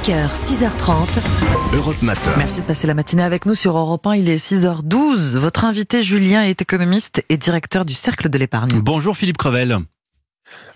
5h, 0.00 0.30
6h30. 0.34 1.76
Europe 1.76 2.00
Matin. 2.00 2.30
Merci 2.38 2.62
de 2.62 2.66
passer 2.66 2.86
la 2.86 2.94
matinée 2.94 3.22
avec 3.22 3.44
nous 3.44 3.54
sur 3.54 3.76
Europe 3.76 4.06
1. 4.06 4.14
Il 4.14 4.30
est 4.30 4.36
6h12. 4.36 5.36
Votre 5.36 5.66
invité 5.66 6.02
Julien 6.02 6.42
est 6.42 6.62
économiste 6.62 7.22
et 7.28 7.36
directeur 7.36 7.84
du 7.84 7.92
Cercle 7.92 8.30
de 8.30 8.38
l'épargne. 8.38 8.80
Bonjour 8.80 9.14
Philippe 9.14 9.36
Crevel. 9.36 9.78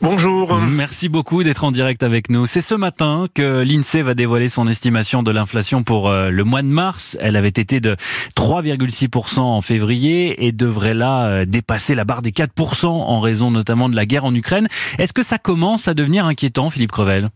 Bonjour. 0.02 0.58
Merci 0.58 1.08
beaucoup 1.08 1.42
d'être 1.42 1.64
en 1.64 1.70
direct 1.70 2.02
avec 2.02 2.28
nous. 2.28 2.46
C'est 2.46 2.60
ce 2.60 2.74
matin 2.74 3.26
que 3.32 3.62
l'INSEE 3.62 4.02
va 4.02 4.12
dévoiler 4.12 4.50
son 4.50 4.68
estimation 4.68 5.22
de 5.22 5.30
l'inflation 5.30 5.84
pour 5.84 6.10
euh, 6.10 6.28
le 6.28 6.44
mois 6.44 6.60
de 6.60 6.68
mars. 6.68 7.16
Elle 7.20 7.36
avait 7.36 7.48
été 7.48 7.80
de 7.80 7.96
3,6% 8.36 9.38
en 9.38 9.62
février 9.62 10.44
et 10.44 10.52
devrait 10.52 10.92
là 10.92 11.28
euh, 11.28 11.44
dépasser 11.46 11.94
la 11.94 12.04
barre 12.04 12.20
des 12.20 12.32
4% 12.32 12.86
en 12.86 13.20
raison 13.20 13.50
notamment 13.50 13.88
de 13.88 13.96
la 13.96 14.04
guerre 14.04 14.26
en 14.26 14.34
Ukraine. 14.34 14.68
Est-ce 14.98 15.14
que 15.14 15.22
ça 15.22 15.38
commence 15.38 15.88
à 15.88 15.94
devenir 15.94 16.26
inquiétant, 16.26 16.68
Philippe 16.68 16.92
Crevel? 16.92 17.30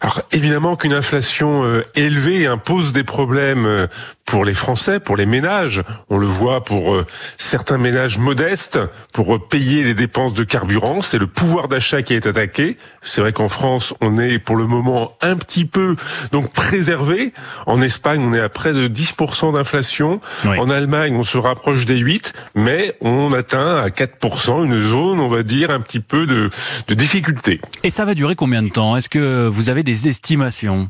Alors 0.00 0.22
évidemment 0.32 0.76
qu'une 0.76 0.94
inflation 0.94 1.64
euh, 1.64 1.82
élevée 1.94 2.46
impose 2.46 2.92
des 2.92 3.04
problèmes 3.04 3.66
euh, 3.66 3.86
pour 4.30 4.46
les 4.46 4.54
Français, 4.54 4.98
pour 4.98 5.16
les 5.16 5.26
ménages. 5.26 5.82
On 6.08 6.16
le 6.16 6.26
voit 6.26 6.64
pour 6.64 6.94
euh, 6.94 7.06
certains 7.36 7.76
ménages 7.76 8.16
modestes, 8.16 8.78
pour 9.12 9.46
payer 9.48 9.84
les 9.84 9.94
dépenses 9.94 10.32
de 10.32 10.44
carburant. 10.44 11.02
C'est 11.02 11.18
le 11.18 11.26
pouvoir 11.26 11.68
d'achat 11.68 12.02
qui 12.02 12.14
est 12.14 12.26
attaqué. 12.26 12.78
C'est 13.02 13.20
vrai 13.20 13.32
qu'en 13.32 13.48
France, 13.48 13.92
on 14.00 14.18
est 14.18 14.38
pour 14.38 14.56
le 14.56 14.66
moment 14.66 15.18
un 15.20 15.36
petit 15.36 15.66
peu 15.66 15.96
donc 16.32 16.50
préservé. 16.52 17.32
En 17.66 17.82
Espagne, 17.82 18.22
on 18.22 18.32
est 18.32 18.40
à 18.40 18.48
près 18.48 18.72
de 18.72 18.88
10% 18.88 19.52
d'inflation. 19.52 20.20
En 20.44 20.70
Allemagne, 20.70 21.14
on 21.14 21.24
se 21.24 21.36
rapproche 21.36 21.84
des 21.84 21.98
8, 21.98 22.32
mais 22.54 22.96
on 23.02 23.34
atteint 23.34 23.76
à 23.76 23.88
4% 23.88 24.64
une 24.64 24.80
zone, 24.80 25.20
on 25.20 25.28
va 25.28 25.42
dire, 25.42 25.70
un 25.70 25.80
petit 25.80 26.00
peu 26.00 26.26
de, 26.26 26.48
de 26.88 26.94
difficulté. 26.94 27.60
Et 27.82 27.90
ça 27.90 28.06
va 28.06 28.14
durer 28.14 28.34
combien 28.34 28.62
de 28.62 28.70
temps? 28.70 28.96
Est-ce 28.96 29.08
que 29.08 29.46
vous 29.46 29.68
avez 29.68 29.82
des 29.82 29.90
des 29.90 30.08
estimations 30.08 30.88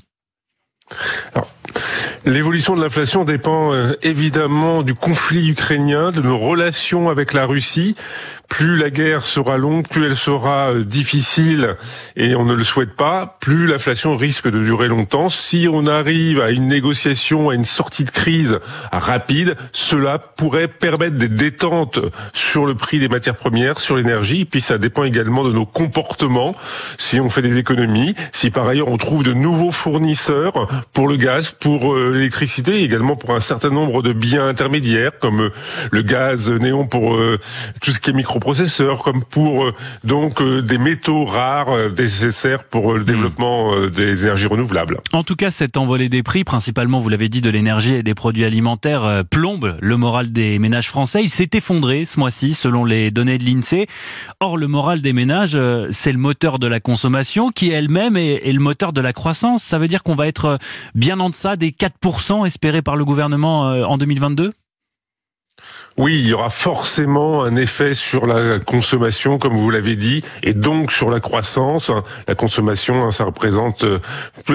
L'évolution 2.26 2.76
de 2.76 2.82
l'inflation 2.82 3.24
dépend 3.24 3.73
euh, 3.73 3.95
évidemment 4.02 4.82
du 4.82 4.95
conflit 4.95 5.49
ukrainien, 5.49 6.13
de 6.13 6.21
nos 6.21 6.37
relations 6.38 7.09
avec 7.09 7.32
la 7.32 7.46
Russie. 7.46 7.95
Plus 8.51 8.76
la 8.76 8.90
guerre 8.90 9.24
sera 9.24 9.56
longue, 9.56 9.87
plus 9.87 10.04
elle 10.04 10.16
sera 10.16 10.70
euh, 10.70 10.84
difficile, 10.84 11.76
et 12.16 12.34
on 12.34 12.45
ne 12.45 12.52
le 12.52 12.65
souhaite 12.65 12.95
pas, 12.95 13.38
plus 13.40 13.68
l'inflation 13.68 14.16
risque 14.16 14.51
de 14.51 14.59
durer 14.59 14.88
longtemps. 14.88 15.30
Si 15.30 15.68
on 15.73 15.87
arrive 15.87 16.40
à 16.40 16.51
une 16.51 16.66
négociation, 16.66 17.51
à 17.51 17.54
une 17.54 17.65
sortie 17.65 18.02
de 18.02 18.10
crise 18.10 18.59
rapide, 18.90 19.57
cela 19.73 20.18
pourrait 20.18 20.66
permettre 20.66 21.16
des 21.16 21.29
détentes 21.29 22.01
sur 22.34 22.66
le 22.66 22.74
prix 22.74 22.98
des 22.98 23.09
matières 23.09 23.37
premières, 23.37 23.79
sur 23.79 23.96
l'énergie, 23.96 24.45
puis 24.45 24.60
ça 24.60 24.79
dépend 24.79 25.04
également 25.04 25.45
de 25.45 25.52
nos 25.52 25.64
comportements, 25.64 26.54
si 26.98 27.20
on 27.20 27.30
fait 27.30 27.42
des 27.42 27.57
économies, 27.57 28.16
si 28.32 28.51
par 28.51 28.66
ailleurs 28.66 28.88
on 28.88 28.96
trouve 28.96 29.23
de 29.23 29.32
nouveaux 29.32 29.73
fournisseurs 29.73 30.66
pour 30.92 31.07
le 31.07 31.16
gaz, 31.16 31.51
pour 31.51 31.95
euh, 31.95 32.10
l'électricité, 32.12 32.82
également 32.82 33.14
pour 33.14 33.30
un 33.30 33.40
certain 33.40 33.70
nombre 33.70 34.02
de 34.02 34.12
biens 34.12 34.48
intermédiaires 34.48 35.12
comme 35.20 35.40
euh, 35.40 35.51
le 35.92 36.02
gaz 36.02 36.51
néon 36.51 36.87
pour 36.87 37.16
tout 37.80 37.92
ce 37.92 38.01
qui 38.01 38.10
est 38.10 38.12
microprocesseurs, 38.41 39.02
comme 39.02 39.23
pour 39.24 39.71
donc 40.05 40.43
des 40.43 40.79
métaux 40.79 41.24
rares 41.24 41.77
nécessaires 41.96 42.65
pour 42.65 42.95
le 42.95 43.01
hmm. 43.01 43.05
développement 43.05 43.88
des 43.88 44.24
énergies 44.24 44.47
renouvelables. 44.47 45.01
En 45.13 45.23
tout 45.23 45.37
cas, 45.37 45.51
cette 45.51 45.77
envolée 45.77 46.09
des 46.09 46.23
prix, 46.23 46.45
principalement, 46.45 47.01
vous 47.01 47.09
l'avez 47.09 47.29
dit, 47.29 47.41
de 47.41 47.51
l'énergie 47.51 47.95
et 47.95 48.02
des 48.02 48.15
produits 48.15 48.45
alimentaires, 48.45 49.24
plombe 49.30 49.77
le 49.80 49.97
moral 49.97 50.32
des 50.32 50.59
ménages 50.59 50.88
français. 50.88 51.23
Il 51.23 51.29
s'est 51.29 51.51
effondré 51.55 52.05
ce 52.05 52.19
mois-ci, 52.19 52.55
selon 52.55 52.85
les 52.85 53.10
données 53.10 53.38
de 53.38 53.45
l'INSEE. 53.45 53.87
Or, 54.41 54.57
le 54.57 54.69
moral 54.69 55.02
des 55.02 55.13
ménages, 55.13 55.59
c'est 55.91 56.13
le 56.13 56.19
moteur 56.19 56.59
de 56.59 56.66
la 56.66 56.80
consommation, 56.80 57.51
qui 57.51 57.71
elle-même 57.71 58.16
est, 58.16 58.52
le 58.52 58.60
moteur 58.60 58.93
de 58.93 59.01
la 59.01 59.13
croissance. 59.13 59.63
Ça 59.63 59.79
veut 59.79 59.88
dire 59.88 60.02
qu'on 60.02 60.15
va 60.15 60.27
être 60.27 60.59
bien 60.95 61.21
en 61.21 61.30
deçà 61.30 61.57
des 61.57 61.71
4% 61.71 62.47
espérés 62.47 62.82
par 62.82 62.97
le 62.97 63.04
gouvernement 63.04 63.69
euh, 63.69 63.85
en 63.85 63.99
2022 63.99 64.53
oui, 66.00 66.19
il 66.21 66.28
y 66.28 66.32
aura 66.32 66.48
forcément 66.48 67.44
un 67.44 67.56
effet 67.56 67.94
sur 67.94 68.26
la 68.26 68.59
consommation, 68.59 69.38
comme 69.38 69.54
vous 69.54 69.71
l'avez 69.71 69.97
dit, 69.97 70.22
et 70.43 70.54
donc 70.54 70.93
sur 70.93 71.10
la 71.10 71.21
croissance. 71.21 71.91
La 72.26 72.34
consommation, 72.34 73.04
hein, 73.04 73.10
ça 73.10 73.25
représente 73.25 73.84
euh, 73.84 73.99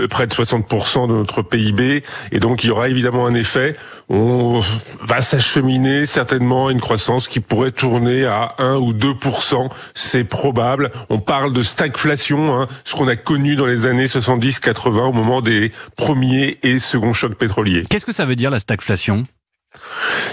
près 0.10 0.26
de 0.26 0.34
60% 0.34 1.08
de 1.08 1.14
notre 1.14 1.44
PIB, 1.44 2.04
et 2.32 2.40
donc 2.40 2.64
il 2.64 2.68
y 2.68 2.70
aura 2.72 2.90
évidemment 2.90 3.28
un 3.28 3.36
effet. 3.36 3.76
On 4.10 4.62
va 5.02 5.22
s'acheminer 5.22 6.06
certainement 6.08 6.68
à 6.68 6.72
une 6.72 6.82
croissance 6.82 7.28
qui 7.28 7.42
pourrait 7.42 7.72
tourner 7.72 8.26
à 8.26 8.56
1 8.58 8.78
ou 8.78 8.94
2%, 8.94 9.70
c'est 9.94 10.24
probable. 10.24 10.90
On 11.10 11.20
parle 11.20 11.54
de 11.54 11.62
stagflation, 11.62 12.60
hein, 12.60 12.68
ce 12.86 12.96
qu'on 12.96 13.08
a 13.08 13.16
connu 13.16 13.56
dans 13.56 13.68
les 13.68 13.86
années 13.86 14.08
70-80 14.08 15.10
au 15.10 15.14
moment 15.14 15.42
des 15.42 15.72
premiers 15.96 16.58
et 16.64 16.80
seconds 16.80 17.14
chocs 17.14 17.36
pétroliers. 17.36 17.84
Qu'est-ce 17.90 18.06
que 18.06 18.14
ça 18.14 18.26
veut 18.26 18.36
dire 18.36 18.50
la 18.50 18.60
stagflation? 18.60 19.26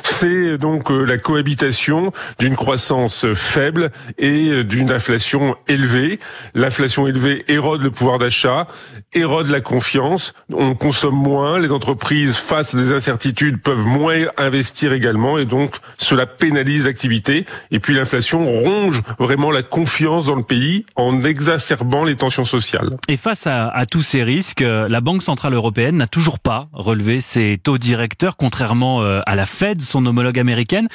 C'est 0.03 0.59
donc 0.59 0.91
euh, 0.91 1.05
la 1.05 1.19
cohabitation 1.19 2.13
d'une 2.39 2.55
croissance 2.55 3.27
faible 3.35 3.91
et 4.19 4.49
euh, 4.49 4.65
d'une 4.65 4.91
inflation 4.93 5.57
élevée. 5.69 6.21
L'inflation 6.55 7.07
élevée 7.07 7.45
érode 7.49 7.83
le 7.83 7.91
pouvoir 7.91 8.19
d'achat, 8.19 8.67
érode 9.13 9.49
la 9.49 9.61
confiance, 9.61 10.33
on 10.53 10.75
consomme 10.75 11.17
moins, 11.17 11.59
les 11.59 11.73
entreprises 11.73 12.37
face 12.37 12.75
à 12.75 12.79
des 12.79 12.93
incertitudes 12.93 13.61
peuvent 13.61 13.85
moins 13.85 14.27
investir 14.39 14.93
également 14.93 15.39
et 15.39 15.45
donc 15.45 15.77
cela 15.99 16.27
pénalise 16.27 16.85
l'activité 16.85 17.45
et 17.71 17.79
puis 17.79 17.95
l'inflation 17.95 18.47
ronge 18.47 19.03
vraiment 19.19 19.51
la 19.51 19.63
confiance 19.63 20.27
dans 20.27 20.37
le 20.37 20.43
pays 20.43 20.87
en 20.97 21.25
exacerbant 21.25 22.05
les 22.05 22.17
tensions 22.17 22.45
sociales. 22.45 22.97
Et 23.09 23.17
face 23.17 23.47
à, 23.47 23.69
à 23.69 23.87
tous 23.87 24.03
ces 24.03 24.23
risques, 24.23 24.63
euh, 24.63 24.89
la 24.89 25.01
Banque 25.01 25.23
Centrale 25.23 25.55
Européenne 25.55 25.97
n'a 25.97 26.07
toujours 26.07 26.39
pas 26.39 26.69
relevé 26.73 27.21
ses 27.21 27.59
taux 27.59 27.79
directeurs 27.79 28.37
contrairement 28.37 29.03
à 29.03 29.32
la 29.35 29.47
Fed, 29.47 29.81
son 29.81 30.05
homologue 30.07 30.39
américaine. 30.39 30.89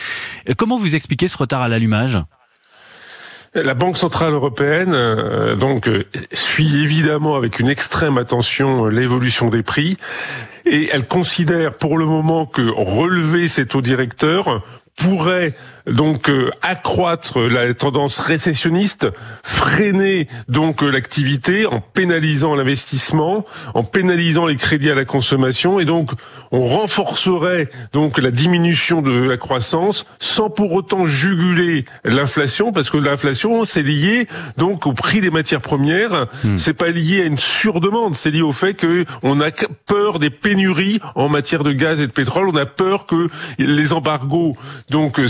Comment 0.57 0.77
vous 0.77 0.95
expliquez 0.95 1.27
ce 1.27 1.37
retard 1.37 1.61
à 1.61 1.67
l'allumage? 1.67 2.19
La 3.53 3.73
Banque 3.73 3.97
centrale 3.97 4.33
européenne 4.33 4.93
euh, 4.93 5.55
donc 5.55 5.87
euh, 5.87 6.03
suit 6.31 6.83
évidemment 6.83 7.35
avec 7.35 7.59
une 7.59 7.69
extrême 7.69 8.17
attention 8.17 8.85
euh, 8.85 8.89
l'évolution 8.89 9.49
des 9.49 9.63
prix 9.63 9.97
et 10.65 10.89
elle 10.91 11.07
considère 11.07 11.73
pour 11.73 11.97
le 11.97 12.05
moment 12.05 12.45
que 12.45 12.61
relever 12.61 13.47
ces 13.47 13.65
taux 13.65 13.81
directeurs 13.81 14.63
pourrait 14.95 15.55
donc 15.87 16.29
euh, 16.29 16.49
accroître 16.61 17.39
la 17.39 17.73
tendance 17.73 18.19
récessionniste, 18.19 19.07
freiner 19.43 20.27
donc 20.47 20.83
euh, 20.83 20.89
l'activité 20.89 21.65
en 21.65 21.79
pénalisant 21.79 22.55
l'investissement, 22.55 23.45
en 23.73 23.83
pénalisant 23.83 24.45
les 24.45 24.55
crédits 24.55 24.91
à 24.91 24.95
la 24.95 25.05
consommation. 25.05 25.79
Et 25.79 25.85
donc 25.85 26.11
on 26.51 26.65
renforcerait 26.65 27.69
donc 27.93 28.17
la 28.17 28.31
diminution 28.31 29.01
de 29.01 29.11
la 29.11 29.37
croissance 29.37 30.05
sans 30.19 30.49
pour 30.49 30.73
autant 30.73 31.05
juguler 31.05 31.85
l'inflation 32.03 32.71
parce 32.71 32.89
que 32.89 32.97
l'inflation 32.97 33.65
c'est 33.65 33.83
lié 33.83 34.27
donc 34.57 34.87
au 34.87 34.93
prix 34.93 35.21
des 35.21 35.31
matières 35.31 35.61
premières, 35.61 36.27
hmm. 36.43 36.57
c'est 36.57 36.73
pas 36.73 36.89
lié 36.89 37.21
à 37.21 37.25
une 37.25 37.39
surdemande, 37.39 38.15
c'est 38.15 38.31
lié 38.31 38.41
au 38.41 38.51
fait 38.51 38.73
que 38.73 39.05
on 39.23 39.39
a 39.41 39.51
peur 39.85 40.19
des 40.19 40.29
pénuries 40.29 40.99
en 41.15 41.29
matière 41.29 41.63
de 41.63 41.71
gaz 41.71 42.01
et 42.01 42.07
de 42.07 42.11
pétrole, 42.11 42.49
on 42.49 42.55
a 42.55 42.65
peur 42.65 43.05
que 43.05 43.29
les 43.57 43.93
embargos 43.93 44.55
donc 44.89 45.19
euh, 45.19 45.27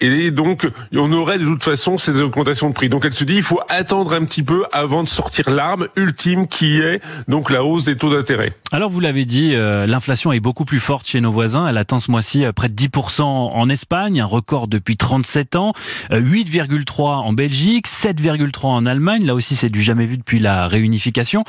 et 0.00 0.30
donc 0.30 0.66
on 0.94 1.12
aurait 1.12 1.38
de 1.38 1.44
toute 1.44 1.62
façon 1.62 1.98
ces 1.98 2.22
augmentations 2.22 2.68
de 2.68 2.74
prix. 2.74 2.88
Donc 2.88 3.04
elle 3.04 3.14
se 3.14 3.24
dit 3.24 3.36
il 3.36 3.42
faut 3.42 3.60
attendre 3.68 4.12
un 4.14 4.24
petit 4.24 4.42
peu 4.42 4.64
avant 4.72 5.02
de 5.02 5.08
sortir 5.08 5.50
l'arme 5.50 5.88
ultime 5.96 6.46
qui 6.46 6.80
est 6.80 7.00
donc 7.28 7.50
la 7.50 7.64
hausse 7.64 7.84
des 7.84 7.96
taux 7.96 8.10
d'intérêt. 8.10 8.52
Alors 8.72 8.90
vous 8.90 9.00
l'avez 9.00 9.24
dit, 9.24 9.54
euh, 9.54 9.86
l'inflation 9.86 10.32
est 10.32 10.40
beaucoup 10.40 10.64
plus 10.64 10.80
forte 10.80 11.06
chez 11.06 11.20
nos 11.20 11.32
voisins. 11.32 11.68
Elle 11.68 11.78
atteint 11.78 12.00
ce 12.00 12.10
mois-ci 12.10 12.44
euh, 12.44 12.52
près 12.52 12.68
de 12.68 12.74
10% 12.74 13.22
en 13.22 13.68
Espagne, 13.68 14.20
un 14.20 14.26
record 14.26 14.68
depuis 14.68 14.96
37 14.96 15.56
ans, 15.56 15.72
8,3 16.10 17.02
en 17.02 17.32
Belgique, 17.32 17.86
7,3 17.88 18.66
en 18.66 18.86
Allemagne. 18.86 19.24
Là 19.24 19.34
aussi 19.34 19.56
c'est 19.56 19.70
du 19.70 19.82
jamais 19.82 20.06
vu 20.06 20.16
depuis 20.16 20.38
la 20.38 20.68
réunification. 20.68 21.44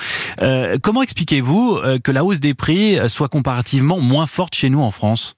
comment 0.81 1.01
expliquez-vous 1.01 1.79
que 2.03 2.11
la 2.11 2.23
hausse 2.23 2.39
des 2.39 2.53
prix 2.53 2.97
soit 3.07 3.29
comparativement 3.29 3.99
moins 3.99 4.27
forte 4.27 4.55
chez 4.55 4.69
nous 4.69 4.81
en 4.81 4.91
France? 4.91 5.35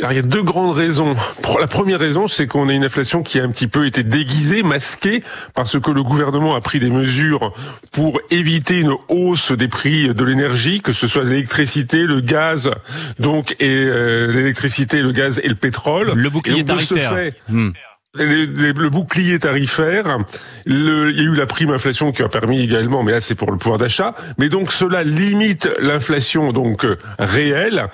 Alors, 0.00 0.12
il 0.12 0.16
y 0.16 0.18
a 0.18 0.22
deux 0.22 0.42
grandes 0.42 0.74
raisons. 0.74 1.14
La 1.60 1.66
première 1.66 2.00
raison, 2.00 2.26
c'est 2.26 2.46
qu'on 2.46 2.68
a 2.68 2.72
une 2.72 2.84
inflation 2.84 3.22
qui 3.22 3.38
a 3.38 3.44
un 3.44 3.50
petit 3.50 3.68
peu 3.68 3.86
été 3.86 4.02
déguisée, 4.02 4.62
masquée, 4.62 5.22
parce 5.54 5.78
que 5.78 5.90
le 5.90 6.02
gouvernement 6.02 6.56
a 6.56 6.60
pris 6.60 6.80
des 6.80 6.90
mesures 6.90 7.52
pour 7.92 8.20
éviter 8.30 8.80
une 8.80 8.94
hausse 9.08 9.52
des 9.52 9.68
prix 9.68 10.12
de 10.12 10.24
l'énergie, 10.24 10.80
que 10.80 10.92
ce 10.92 11.06
soit 11.06 11.24
l'électricité, 11.24 12.04
le 12.04 12.20
gaz, 12.20 12.70
donc 13.18 13.54
et 13.60 13.84
euh, 13.86 14.32
l'électricité, 14.32 15.02
le 15.02 15.12
gaz 15.12 15.40
et 15.44 15.48
le 15.48 15.54
pétrole. 15.54 16.12
Le 16.16 16.30
bouclier 16.30 16.64
tarifaire. 16.64 17.32
Hmm. 17.48 17.70
le 18.14 18.88
bouclier 18.88 19.38
tarifaire, 19.38 20.18
le, 20.66 21.10
il 21.10 21.16
y 21.16 21.20
a 21.20 21.24
eu 21.24 21.34
la 21.34 21.46
prime 21.46 21.70
inflation 21.70 22.12
qui 22.12 22.22
a 22.22 22.28
permis 22.28 22.60
également, 22.60 23.02
mais 23.02 23.12
là 23.12 23.20
c'est 23.20 23.34
pour 23.36 23.52
le 23.52 23.58
pouvoir 23.58 23.78
d'achat. 23.78 24.14
Mais 24.38 24.48
donc 24.48 24.72
cela 24.72 25.04
limite 25.04 25.68
l'inflation 25.80 26.52
donc 26.52 26.84
euh, 26.84 26.96
réelle 27.18 27.88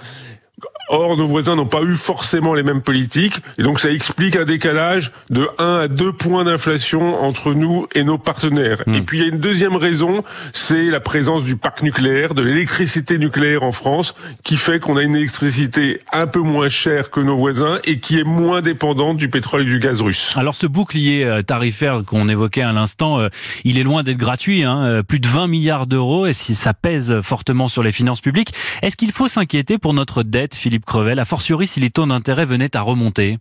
Or, 0.89 1.17
nos 1.17 1.27
voisins 1.27 1.57
n'ont 1.57 1.67
pas 1.67 1.83
eu 1.83 1.97
forcément 1.97 2.55
les 2.55 2.63
mêmes 2.63 2.83
politiques, 2.83 3.41
et 3.59 3.63
donc 3.63 3.81
ça 3.81 3.91
explique 3.91 4.37
un 4.37 4.45
décalage 4.45 5.13
de 5.31 5.49
1 5.59 5.75
à 5.81 5.89
2 5.89 6.13
points 6.13 6.45
d'inflation 6.45 7.23
entre 7.23 7.53
nous 7.53 7.87
et 7.95 8.05
nos 8.05 8.19
partenaires. 8.19 8.83
Hmm. 8.87 8.95
Et 8.95 9.03
puis 9.03 9.19
il 9.19 9.23
y 9.23 9.25
a 9.25 9.29
une 9.29 9.39
deuxième 9.39 9.77
raison, 9.77 10.25
c'est 10.53 10.85
la 10.85 11.01
présence 11.01 11.45
du 11.45 11.57
parc 11.57 11.83
nucléaire, 11.83 12.35
de 12.35 12.43
l'électricité 12.43 13.19
nucléaire 13.19 13.63
en 13.63 13.73
France, 13.73 14.15
qui 14.45 14.57
fait 14.57 14.81
qu'on 14.81 14.97
a 14.97 15.03
une 15.03 15.17
électricité 15.17 16.01
un 16.13 16.27
peu 16.27 16.41
moins 16.41 16.69
chère 16.69 17.11
que 17.11 17.21
nos 17.21 17.37
voisins 17.37 17.79
et 17.85 17.99
qui 17.99 18.19
est 18.19 18.25
moins 18.25 18.63
dépendante 18.63 19.17
du 19.17 19.29
pétrole 19.29 19.63
et 19.63 19.67
du 19.67 19.79
gaz 19.79 20.01
russe. 20.01 20.33
Alors 20.37 20.55
ce 20.55 20.67
bouclier 20.67 21.25
euh, 21.25 21.43
tarifaire 21.43 22.03
qu'on 22.07 22.29
évoquait 22.29 22.63
à 22.63 22.73
l'instant, 22.73 23.21
euh, 23.21 23.29
il 23.65 23.79
est 23.79 23.83
loin 23.83 24.03
d'être 24.03 24.17
gratuit, 24.17 24.65
hein, 24.65 24.83
euh, 24.83 25.03
plus 25.03 25.21
de 25.21 25.29
20 25.29 25.47
milliards 25.49 25.87
d'euros, 25.87 26.27
et 26.27 26.33
si 26.33 26.55
ça 26.55 26.75
pèse 26.75 27.21
fortement 27.23 27.69
sur 27.69 27.83
les 27.83 27.93
finances 27.93 28.21
publiques, 28.21 28.53
est-ce 28.83 28.97
qu'il 28.97 29.13
faut 29.13 29.29
s'inquiéter 29.29 29.79
pour 29.79 29.95
notre 29.95 30.23
dette, 30.23 30.55
Philippe 30.55 30.78
Crevel, 30.85 31.19
a 31.19 31.25
fortiori 31.25 31.67
si 31.67 31.81
les 31.81 31.91
taux 31.91 32.07
d'intérêt 32.07 32.45
venaient 32.45 32.77
à 32.77 32.81
remonter. 32.81 33.39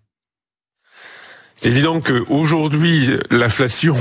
C'est 1.59 1.69
évident 1.69 2.01
qu'aujourd'hui, 2.01 3.09
l'inflation, 3.31 3.95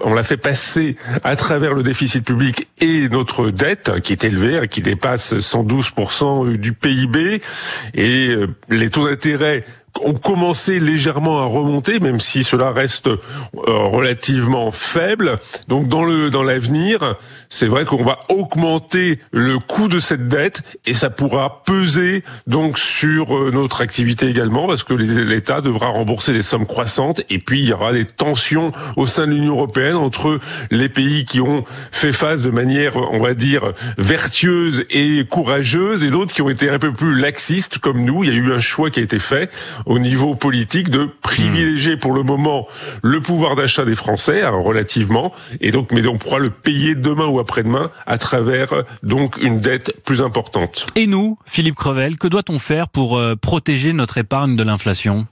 on, 0.00 0.14
l'a 0.14 0.22
fait 0.22 0.36
passer 0.38 0.96
à 1.24 1.36
travers 1.36 1.74
le 1.74 1.82
déficit 1.82 2.24
public 2.24 2.68
et 2.80 3.10
notre 3.10 3.50
dette, 3.50 4.00
qui 4.00 4.12
est 4.12 4.24
élevée, 4.24 4.56
hein, 4.56 4.66
qui 4.66 4.80
dépasse 4.80 5.34
112% 5.34 6.56
du 6.56 6.72
PIB, 6.72 7.42
et 7.92 8.34
les 8.70 8.88
taux 8.88 9.06
d'intérêt 9.06 9.62
ont 10.00 10.14
commencé 10.14 10.80
légèrement 10.80 11.40
à 11.40 11.44
remonter, 11.44 12.00
même 12.00 12.20
si 12.20 12.44
cela 12.44 12.72
reste 12.72 13.06
euh, 13.08 13.18
relativement 13.54 14.70
faible. 14.70 15.38
Donc 15.68 15.88
dans 15.88 16.04
le 16.04 16.30
dans 16.30 16.42
l'avenir, 16.42 17.16
c'est 17.48 17.66
vrai 17.66 17.84
qu'on 17.84 18.02
va 18.02 18.18
augmenter 18.28 19.18
le 19.30 19.58
coût 19.58 19.88
de 19.88 20.00
cette 20.00 20.28
dette 20.28 20.62
et 20.86 20.94
ça 20.94 21.10
pourra 21.10 21.62
peser 21.64 22.24
donc 22.46 22.78
sur 22.78 23.36
euh, 23.36 23.50
notre 23.52 23.82
activité 23.82 24.28
également 24.28 24.66
parce 24.66 24.84
que 24.84 24.94
l'État 24.94 25.60
devra 25.60 25.88
rembourser 25.88 26.32
des 26.32 26.42
sommes 26.42 26.66
croissantes 26.66 27.20
et 27.28 27.38
puis 27.38 27.60
il 27.60 27.68
y 27.68 27.72
aura 27.72 27.92
des 27.92 28.06
tensions 28.06 28.72
au 28.96 29.06
sein 29.06 29.26
de 29.26 29.32
l'Union 29.32 29.54
européenne 29.54 29.96
entre 29.96 30.40
les 30.70 30.88
pays 30.88 31.24
qui 31.24 31.40
ont 31.40 31.64
fait 31.90 32.12
face 32.12 32.42
de 32.42 32.50
manière, 32.50 32.96
on 32.96 33.20
va 33.20 33.34
dire, 33.34 33.72
vertueuse 33.98 34.84
et 34.90 35.24
courageuse 35.28 36.04
et 36.04 36.10
d'autres 36.10 36.32
qui 36.32 36.42
ont 36.42 36.48
été 36.48 36.70
un 36.70 36.78
peu 36.78 36.92
plus 36.92 37.18
laxistes 37.18 37.78
comme 37.78 38.04
nous. 38.04 38.24
Il 38.24 38.30
y 38.30 38.32
a 38.32 38.36
eu 38.36 38.52
un 38.52 38.60
choix 38.60 38.90
qui 38.90 39.00
a 39.00 39.02
été 39.02 39.18
fait 39.18 39.50
au 39.86 39.98
niveau 39.98 40.34
politique 40.34 40.90
de 40.90 41.08
privilégier 41.22 41.96
pour 41.96 42.12
le 42.12 42.22
moment 42.22 42.66
le 43.02 43.20
pouvoir 43.20 43.56
d'achat 43.56 43.84
des 43.84 43.94
Français, 43.94 44.42
hein, 44.42 44.50
relativement, 44.50 45.32
et 45.60 45.70
donc 45.70 45.92
mais 45.92 46.06
on 46.06 46.18
pourra 46.18 46.38
le 46.38 46.50
payer 46.50 46.94
demain 46.94 47.26
ou 47.26 47.38
après-demain 47.40 47.90
à 48.06 48.18
travers 48.18 48.84
donc 49.02 49.36
une 49.38 49.60
dette 49.60 50.02
plus 50.04 50.22
importante. 50.22 50.86
Et 50.94 51.06
nous, 51.06 51.38
Philippe 51.46 51.76
Crevel, 51.76 52.18
que 52.18 52.28
doit-on 52.28 52.58
faire 52.58 52.88
pour 52.88 53.18
euh, 53.18 53.36
protéger 53.36 53.92
notre 53.92 54.18
épargne 54.18 54.56
de 54.56 54.62
l'inflation? 54.62 55.26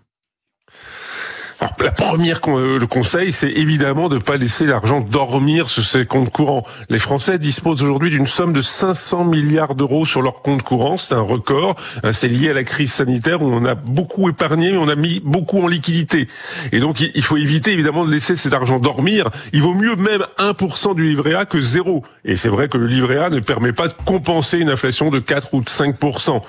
Alors, 1.60 1.74
la 1.82 1.90
première 1.90 2.40
euh, 2.48 2.78
le 2.78 2.86
conseil, 2.86 3.32
c'est 3.32 3.50
évidemment 3.50 4.08
de 4.08 4.14
ne 4.14 4.20
pas 4.20 4.38
laisser 4.38 4.64
l'argent 4.64 5.02
dormir 5.02 5.68
sur 5.68 5.84
ses 5.84 6.06
comptes 6.06 6.30
courants. 6.30 6.62
Les 6.88 6.98
Français 6.98 7.38
disposent 7.38 7.82
aujourd'hui 7.82 8.08
d'une 8.08 8.26
somme 8.26 8.54
de 8.54 8.62
500 8.62 9.24
milliards 9.24 9.74
d'euros 9.74 10.06
sur 10.06 10.22
leurs 10.22 10.40
comptes 10.40 10.62
courants. 10.62 10.96
C'est 10.96 11.12
un 11.12 11.20
record. 11.20 11.74
Hein, 12.02 12.14
c'est 12.14 12.28
lié 12.28 12.48
à 12.48 12.54
la 12.54 12.64
crise 12.64 12.94
sanitaire 12.94 13.42
où 13.42 13.46
on 13.46 13.66
a 13.66 13.74
beaucoup 13.74 14.30
épargné, 14.30 14.72
mais 14.72 14.78
on 14.78 14.88
a 14.88 14.96
mis 14.96 15.20
beaucoup 15.22 15.62
en 15.62 15.68
liquidité. 15.68 16.28
Et 16.72 16.80
donc, 16.80 17.00
il 17.00 17.22
faut 17.22 17.36
éviter 17.36 17.72
évidemment 17.72 18.06
de 18.06 18.10
laisser 18.10 18.36
cet 18.36 18.54
argent 18.54 18.78
dormir. 18.78 19.28
Il 19.52 19.60
vaut 19.60 19.74
mieux 19.74 19.96
même 19.96 20.24
1% 20.38 20.94
du 20.94 21.10
livret 21.10 21.34
A 21.34 21.44
que 21.44 21.60
zéro. 21.60 22.04
Et 22.24 22.36
c'est 22.36 22.48
vrai 22.48 22.68
que 22.68 22.78
le 22.78 22.86
livret 22.86 23.18
A 23.18 23.28
ne 23.28 23.40
permet 23.40 23.74
pas 23.74 23.88
de 23.88 23.94
compenser 24.06 24.56
une 24.56 24.70
inflation 24.70 25.10
de 25.10 25.18
4 25.18 25.52
ou 25.52 25.60
de 25.60 25.68
5% 25.68 26.40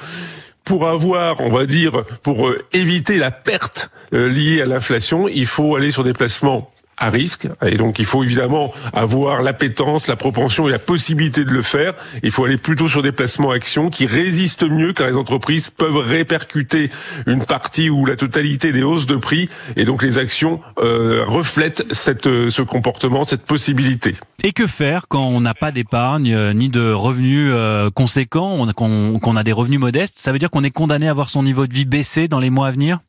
pour 0.64 0.88
avoir, 0.88 1.42
on 1.42 1.50
va 1.50 1.66
dire, 1.66 2.04
pour 2.24 2.48
euh, 2.48 2.66
éviter 2.74 3.18
la 3.18 3.32
perte 3.32 3.90
euh, 4.14 4.30
liée 4.30 4.62
à 4.62 4.66
l'inflation, 4.66 5.28
il 5.28 5.46
faut 5.46 5.76
aller 5.76 5.92
sur 5.92 6.04
des 6.04 6.14
placements 6.14 6.72
à 7.02 7.10
risque. 7.10 7.48
Et 7.66 7.76
donc, 7.76 8.00
il 8.00 8.06
faut 8.06 8.24
évidemment 8.24 8.72
avoir 8.94 9.42
l'appétence, 9.42 10.08
la 10.08 10.16
propension 10.16 10.68
et 10.70 10.72
la 10.72 10.80
possibilité 10.80 11.44
de 11.44 11.52
le 11.52 11.64
faire. 11.64 11.94
Il 12.22 12.32
faut 12.32 12.46
aller 12.46 12.58
plutôt 12.58 12.88
sur 12.88 13.02
des 13.02 13.12
placements 13.12 13.50
actions 13.50 13.90
qui 13.90 14.06
résistent 14.06 14.70
mieux 14.70 14.94
car 14.94 15.08
les 15.08 15.18
entreprises 15.18 15.72
peuvent 15.72 15.98
répercuter 15.98 16.92
une 17.26 17.44
partie 17.44 17.90
ou 17.90 18.06
la 18.06 18.16
totalité 18.16 18.72
des 18.72 18.84
hausses 18.84 19.08
de 19.08 19.16
prix. 19.16 19.50
Et 19.76 19.84
donc, 19.84 20.04
les 20.04 20.20
actions 20.20 20.62
euh, 20.80 21.26
reflètent 21.28 21.84
cette, 21.92 22.50
ce 22.50 22.62
comportement, 22.62 23.26
cette 23.26 23.46
possibilité. 23.46 24.16
Et 24.44 24.52
que 24.52 24.68
faire 24.68 25.08
quand 25.08 25.26
on 25.26 25.42
n'a 25.42 25.56
pas 25.56 25.72
d'épargne 25.72 26.34
euh, 26.34 26.54
ni 26.54 26.70
de 26.70 26.92
revenus 26.92 27.50
euh, 27.52 27.90
conséquents, 27.90 28.68
qu'on 28.74 29.36
a 29.36 29.44
des 29.44 29.52
revenus 29.52 29.80
modestes? 29.80 30.20
Ça 30.20 30.32
veut 30.32 30.40
dire 30.40 30.52
qu'on 30.52 30.64
est 30.64 30.72
condamné 30.72 31.08
à 31.08 31.14
voir 31.16 31.30
son 31.30 31.42
niveau 31.42 31.66
de 31.66 31.74
vie 31.74 31.86
baisser 31.86 32.28
dans 32.28 32.40
les 32.40 32.52
mois 32.52 32.68
à 32.68 32.72
venir? 32.72 33.00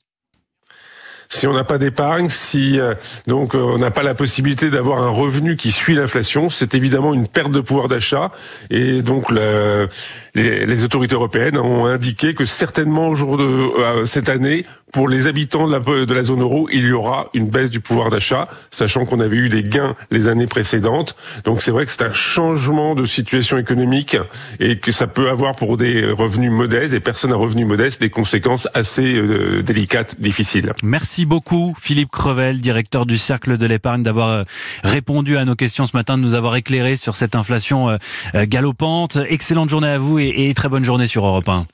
Si 1.33 1.47
on 1.47 1.55
n'a 1.55 1.65
pas 1.65 1.79
d'épargne, 1.79 2.29
si 2.29 2.79
euh, 2.79 2.93
donc 3.27 3.55
on 3.55 3.79
n'a 3.79 3.91
pas 3.91 4.03
la 4.03 4.15
possibilité 4.15 4.69
d'avoir 4.69 5.01
un 5.01 5.09
revenu 5.09 5.57
qui 5.57 5.73
suit 5.73 5.95
l'inflation, 5.95 6.51
c'est 6.51 6.75
évidemment 6.75 7.15
une 7.15 7.27
perte 7.27 7.51
de 7.51 7.61
pouvoir 7.61 7.89
d'achat. 7.89 8.31
Et 8.69 9.01
donc 9.01 9.31
les, 9.31 10.67
les, 10.67 10.85
autorités 10.85 11.15
européennes 11.15 11.57
ont 11.57 11.87
indiqué 11.87 12.35
que 12.35 12.45
certainement 12.45 13.09
au 13.09 13.15
jour 13.15 13.39
de 13.39 14.05
cette 14.05 14.29
année, 14.29 14.67
pour 14.93 15.09
les 15.09 15.27
habitants 15.27 15.67
de 15.67 16.15
la, 16.15 16.23
zone 16.23 16.43
euro, 16.43 16.69
il 16.71 16.87
y 16.87 16.93
aura 16.93 17.31
une 17.33 17.49
baisse 17.49 17.71
du 17.71 17.81
pouvoir 17.81 18.11
d'achat, 18.11 18.49
sachant 18.71 19.07
qu'on 19.07 19.21
avait 19.21 19.37
eu 19.37 19.49
des 19.49 19.65
gains 19.65 19.97
les 20.11 20.29
années 20.29 20.47
précédentes. 20.47 21.17
Donc 21.45 21.63
c'est 21.63 21.71
vrai 21.71 21.87
que 21.87 21.91
c'est 21.91 22.03
un 22.03 22.13
changement 22.13 22.95
de 22.95 23.07
situation 23.07 23.57
économique 23.57 24.17
et 24.61 24.79
que 24.79 24.93
ça 24.93 25.07
peut 25.07 25.31
avoir 25.31 25.57
pour 25.57 25.79
des 25.79 26.05
revenus 26.05 26.53
modestes, 26.53 26.91
des 26.91 27.01
personnes 27.01 27.33
à 27.33 27.37
revenus 27.37 27.67
modestes, 27.67 28.03
des 28.03 28.11
conséquences 28.11 28.69
assez 28.75 29.15
euh, 29.15 29.63
délicates, 29.63 30.21
difficiles. 30.21 30.75
Merci 30.83 31.25
beaucoup 31.25 31.75
Philippe 31.81 32.11
Crevel, 32.11 32.61
directeur 32.61 33.07
du 33.07 33.17
Cercle 33.17 33.57
de 33.57 33.67
l'épargne, 33.67 34.03
d'avoir 34.03 34.29
euh, 34.29 34.45
répondu 34.85 35.39
à 35.39 35.47
nos 35.47 35.55
questions 35.55 35.87
ce 35.87 35.97
matin, 35.97 36.19
de 36.19 36.23
nous 36.23 36.35
avoir 36.35 36.55
éclairé 36.57 36.97
sur 36.97 37.17
cette 37.17 37.35
inflation 37.35 37.89
euh, 37.89 37.97
galopante. 38.35 39.17
Excellente 39.29 39.71
journée 39.71 39.89
à 39.89 39.99
vous 39.99 40.19
et, 40.19 40.35
et 40.37 40.55
très 40.55 40.69
bonne 40.69 40.85
journée 40.85 41.07
sur 41.07 41.25
Europe 41.25 41.49
1. 41.49 41.67